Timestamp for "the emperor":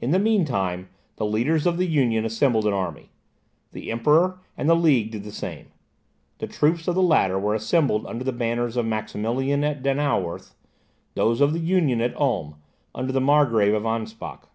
3.70-4.40